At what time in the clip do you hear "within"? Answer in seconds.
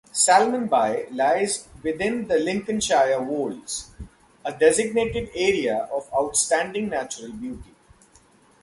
1.83-2.27